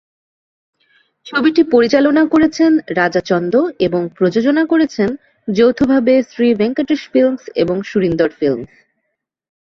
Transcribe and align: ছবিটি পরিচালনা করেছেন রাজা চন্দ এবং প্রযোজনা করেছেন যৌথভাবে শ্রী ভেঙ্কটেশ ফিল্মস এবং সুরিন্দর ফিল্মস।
ছবিটি 1.25 1.61
পরিচালনা 1.71 2.23
করেছেন 2.25 2.71
রাজা 2.95 3.21
চন্দ 3.21 3.53
এবং 3.79 4.01
প্রযোজনা 4.17 4.63
করেছেন 4.65 5.09
যৌথভাবে 5.47 6.13
শ্রী 6.23 6.47
ভেঙ্কটেশ 6.53 7.01
ফিল্মস 7.09 7.43
এবং 7.55 7.75
সুরিন্দর 7.81 8.29
ফিল্মস। 8.29 8.71